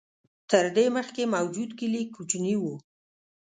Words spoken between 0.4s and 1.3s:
تر دې مخکې